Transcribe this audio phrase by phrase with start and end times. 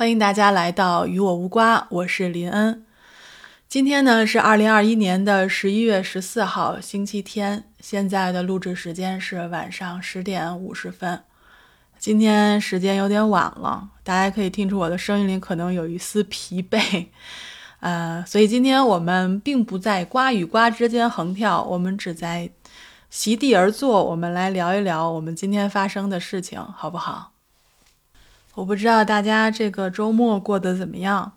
[0.00, 2.86] 欢迎大家来到与我无瓜，我是林恩。
[3.68, 7.64] 今天呢是二零二一年的十一月十四号，星期天。
[7.80, 11.22] 现在的录制时间是晚上十点五十分。
[11.98, 17.08] 今天时间有点晚了，大家可以听出我的声音里可能有一丝疲惫。
[17.80, 22.48] 呃，所以今天我们并不在瓜与瓜之间横跳，我们只在
[23.10, 24.02] 席地而坐。
[24.02, 27.32] 我们来聊一聊我们今天发生的事情，好不好？
[28.54, 31.32] 我不知道大家这个周末过得怎么样，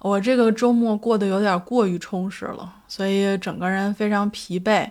[0.00, 4.90] 我这个周末过得有点过于充实了，所以整个人非常疲惫。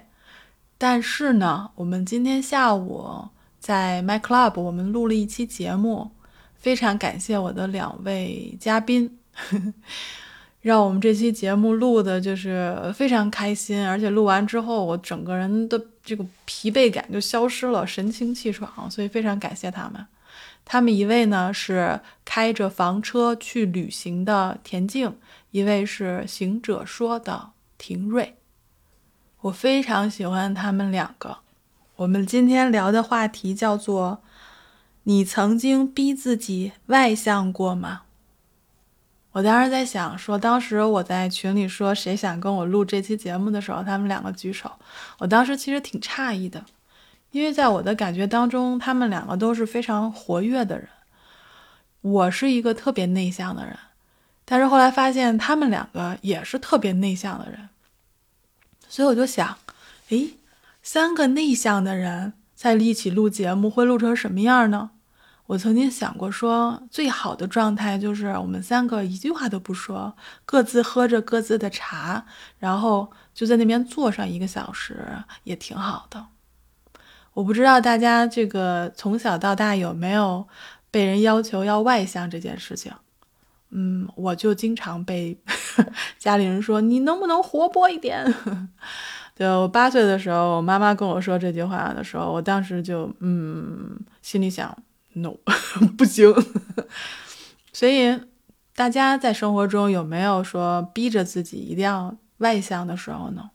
[0.77, 3.25] 但是呢，我们今天下午
[3.59, 6.11] 在 My Club 我们录了一期节目，
[6.55, 9.17] 非常感谢我的两位嘉宾，
[10.61, 20.05] 让我们这期节目录的就是非常开心，而且录完之后我整个人的这个疲惫感就消失了，神清气爽，所以非常感谢他们。
[20.63, 25.17] 他们一位呢是开着房车去旅行的田静，
[25.51, 28.37] 一位是行者说的廷瑞。
[29.41, 31.39] 我非常喜欢他们两个。
[31.97, 34.21] 我们今天聊的话题叫做
[35.03, 38.03] “你曾经逼自己外向过吗？”
[39.33, 44.71] 我当时在想，说当时我在群里说谁想跟我录这期节目的时候，他们两个举手。
[45.19, 46.65] 我当时其实挺诧异的。
[47.31, 50.87] 因为在我的感觉当中，他们两个都是非常活跃的人，
[52.01, 53.77] 我是一个特别内向的人，
[54.43, 57.69] 但是后来发现他们两个也是特别内向的人，
[58.87, 59.57] 所以我就想，
[60.09, 60.37] 诶，
[60.83, 64.91] 三个内向的人在一起录节目会录成什么样呢？
[65.47, 72.25] 我曾经想过说，最好的状态就是我们三个一句话都不说，各自喝着各自的茶，
[72.57, 76.27] 然后就在那边坐上一个小时，也挺好的。
[77.33, 80.47] 我不知道大家这个从小到大有没有
[80.89, 82.91] 被人要求要外向这件事情，
[83.69, 85.37] 嗯，我就经常被
[86.19, 88.25] 家里人说你能不能活泼一点。
[89.33, 94.77] 对我八岁的时候，我妈妈跟我说这句话的时候，我当时就嗯，心里想
[95.13, 95.33] no
[95.97, 96.33] 不行。
[97.71, 98.19] 所以
[98.75, 103.49] 大家在生活中有没有说逼着自己一定要外向的时候呢？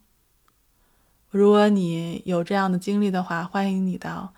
[1.36, 4.32] 如果你有这样的经历的话，欢迎你到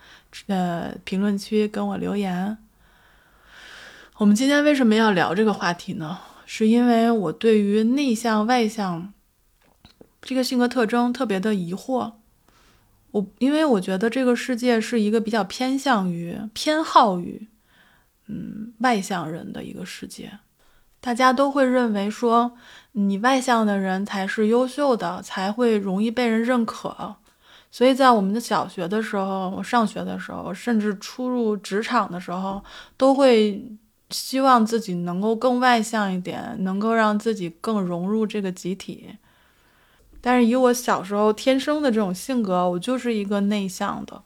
[0.48, 2.58] 呃评论区跟我留言。
[4.16, 6.18] 我们今天为什么要聊这个话题呢？
[6.44, 9.12] 是因为我对于内向外向
[10.20, 12.14] 这个性格特征特别的疑惑。
[13.12, 17.46] 我因为我觉得这个世界是一个比较偏向于偏好于
[18.26, 20.40] 嗯外向人的一个世界。
[21.00, 22.52] 大家都会认为说，
[22.92, 27.16] 你外向的人才是优秀的，才会容易被人认可。
[27.70, 32.62] 所以在我们的小学的时候，上学的时候，甚至初入职场的时候，
[32.96, 33.62] 都会
[34.10, 39.16] 希望自己能够更外向一点，能够让自己更融入这个集体。
[40.20, 44.22] 但是以我小时候天生的这种性格，我就是一个内向的，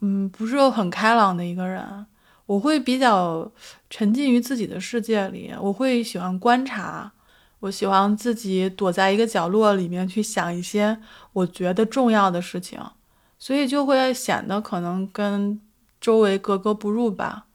[0.00, 2.06] 嗯，不是很开朗的一个人。
[2.52, 3.50] 我会比较
[3.88, 7.10] 沉浸于自己的世界里，我会喜欢观察，
[7.60, 10.98] 我喜欢自己躲在一个角落里面去想一些
[11.32, 12.78] 我觉得重要的事情，
[13.38, 15.58] 所以就会显得可能跟
[15.98, 17.46] 周围格格不入吧。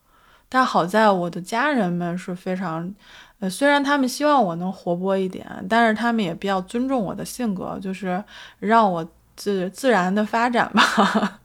[0.49, 2.91] 但好在我的家人们是非常，
[3.37, 8.23] 呃，虽然他们希望我能活泼一点，但是他们也比较尊重我的性格，就是
[8.57, 11.39] 让我自自然的发展吧。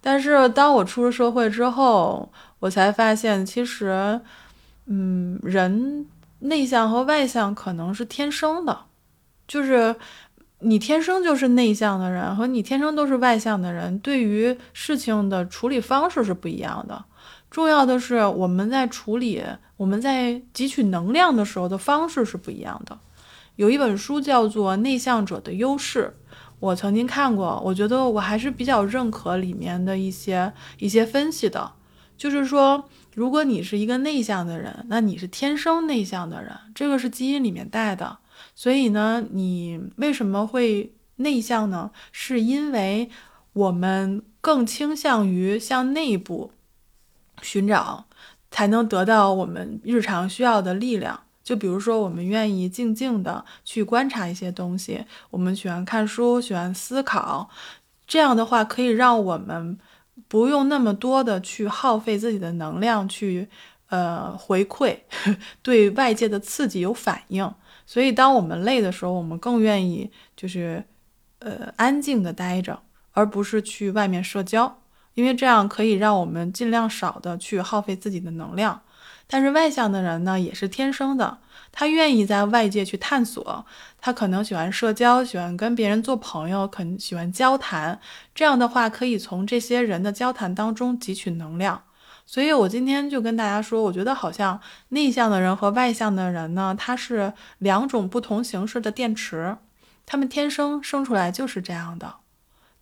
[0.00, 4.20] 但是当我出了社会之后，我才发现，其实，
[4.86, 6.06] 嗯，人
[6.40, 8.86] 内向和外向可能是天生的，
[9.46, 9.94] 就是
[10.60, 17.04] 你天生就是内向的人和你天生都是外向的人，对于事情的处理方式是不一样的。
[17.50, 19.42] 重要的是，我们在处理、
[19.76, 22.98] 我们在汲取能量的时候的方式是不一样的。
[23.56, 26.14] 有一本书叫做《内向者的优势》，
[26.60, 31.72] 我曾经看过，我觉得我还是比较认可里面的一些一些分析的。
[32.16, 32.84] 就是说，
[33.14, 38.18] 如果你是一个内向的人，那你是天生内向的人，这个是基因里面带的。
[38.54, 41.90] 所以呢，你为什么会内向呢？
[42.12, 43.08] 是因为
[43.54, 46.52] 我们更倾向于向内部
[47.40, 48.04] 寻找，
[48.50, 51.22] 才能得到我们日常需要的力量。
[51.42, 57.50] 就比如说，我们愿意静静的去观察一些东西，我们喜欢看书，喜欢思考，
[58.06, 59.78] 这样的话可以让我们。
[60.28, 63.48] 不用那么多的去耗费自己的能量去，
[63.88, 64.94] 呃，回馈
[65.62, 67.50] 对外界的刺激有反应。
[67.86, 70.84] 所以，当我们累的时候，我们更愿意就是，
[71.38, 72.78] 呃，安静的待着，
[73.12, 74.82] 而不是去外面社交，
[75.14, 78.82] 因为这样可以让我们尽量少的去耗费自己的能量。
[79.32, 81.38] 但是外向的人呢，也是天生的，
[81.70, 83.64] 他愿意在外界去探索，
[84.00, 88.00] 他可能喜欢社交，喜欢跟别人做朋友，可能喜欢交谈。
[88.34, 91.82] 这样的话，可以从这些人的交谈当中汲取能量。
[92.26, 99.56] 所以我今天就跟大家说，我觉得好像内向的人和外向的人呢，他是两种不同形式的电池，
[100.04, 102.14] 他们天生生出来就是这样的。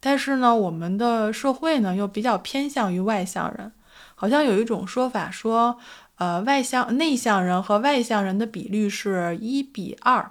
[0.01, 3.73] 但是呢，我们的社会呢又比较偏向于外向人，
[4.15, 5.79] 好像有一种说法说。
[6.19, 10.31] 呃，外向内向人和外向人的比率是一比二，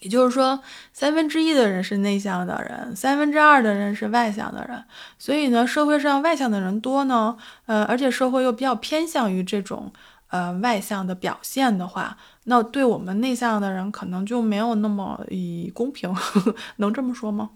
[0.00, 0.60] 也就是说，
[0.92, 4.84] 三分之一的人是内向的人，三分之二的人是外向的人。
[5.18, 7.36] 所以呢，社会上外向的人多呢，
[7.66, 9.92] 呃，而且社会又比较偏向于这种
[10.30, 16.14] 呃外向的表现的话，那对我们内向的人可能就没有那么以公平，
[16.78, 17.50] 能这么说吗？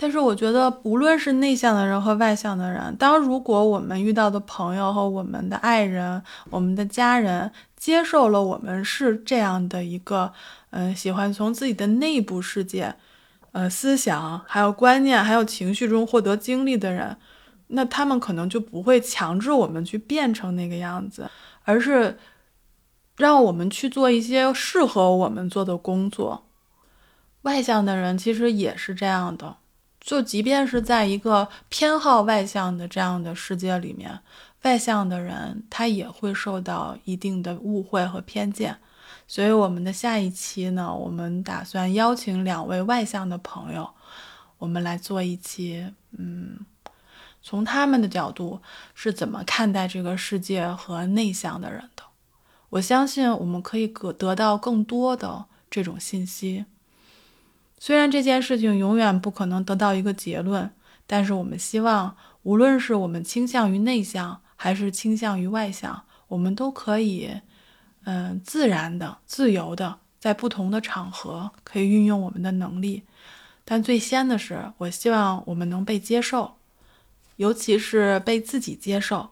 [0.00, 10.32] 但是我觉得，无论是内向的人和外向的人，当如果我们遇到的朋友和我们的爱人、我们的家人接受了我们是这样的一个，
[10.70, 12.94] 嗯，喜欢从自己的内部世界、
[13.50, 17.16] 呃思想、还有观念、还有情绪中获得经历的人，
[17.66, 21.28] 那他们可能就不会强制我们去变成那个样子，
[21.64, 22.16] 而是
[23.16, 26.44] 让我们去做一些适合我们做的工作。
[27.42, 29.56] 外向的人其实也是这样的。
[30.00, 34.20] 就即便是在一个偏好外向的这样的世界里面，
[34.62, 38.78] 外向的人他也会受到一定的误会和偏见。
[39.26, 43.90] 所以，我们的下一期呢，我们打算邀请两位外向的朋友，
[44.56, 46.58] 我们来做一期，嗯，
[47.42, 48.62] 从他们的角度
[48.94, 52.02] 是怎么看待这个世界和内向的人的。
[52.70, 56.64] 我相信我们可以得得到更多的这种信息。
[57.80, 60.70] 虽然这件事情永远不可能得到一个结论，
[61.06, 67.30] 但是我们希望，无论是我们倾向于内向还是倾向于外向，我们都可以，
[68.04, 73.04] 嗯，自然的、自由的，在不同的场合可以运用我们的能力。
[73.64, 76.56] 但最先的是，我希望我们能被接受，
[77.36, 79.30] 尤其是被自己接受。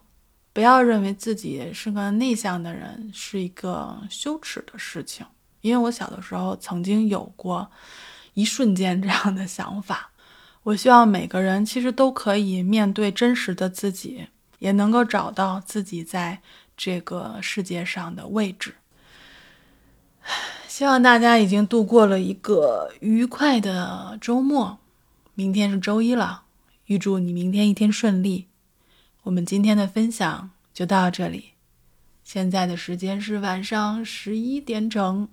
[0.52, 5.26] 不要认为自己是个内向的人是一个羞耻的事情，
[5.60, 7.68] 因为我小的时候曾经有过。
[8.36, 10.10] 一瞬间这样的想法，
[10.62, 14.26] 我希望每个人其实都可以面对真实的自己，
[14.58, 16.42] 也能够找到自己在
[16.76, 18.74] 这个世界上的位置。
[20.68, 24.78] 希望大家已经度过了一个愉快的周末，
[25.34, 26.42] 明天是周一了，
[26.84, 28.48] 预祝你明天一天顺利。
[29.22, 31.52] 我们今天的分享就到这里，
[32.22, 35.26] 现在的时间是晚上十一点整，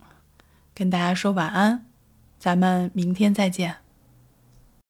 [0.73, 1.85] 跟大家说晚安。
[2.43, 3.82] 咱们明天再见。